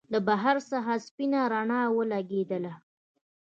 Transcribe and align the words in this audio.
له 0.13 0.19
بهر 0.27 0.55
څخه 0.71 0.93
سپينه 1.07 1.41
رڼا 1.53 1.81
ولګېدله. 1.97 2.73